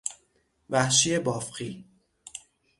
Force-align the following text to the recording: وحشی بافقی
وحشی 0.69 1.19
بافقی 1.19 1.85